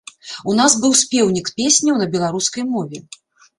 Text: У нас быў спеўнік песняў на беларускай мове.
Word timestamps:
У 0.51 0.55
нас 0.59 0.75
быў 0.85 0.95
спеўнік 1.01 1.53
песняў 1.61 2.01
на 2.01 2.09
беларускай 2.17 2.69
мове. 2.75 3.07